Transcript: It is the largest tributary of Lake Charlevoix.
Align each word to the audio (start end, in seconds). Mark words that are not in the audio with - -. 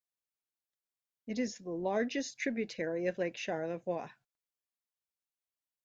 It 1.27 1.37
is 1.37 1.57
the 1.59 1.69
largest 1.69 2.39
tributary 2.39 3.05
of 3.05 3.19
Lake 3.19 3.37
Charlevoix. 3.37 4.09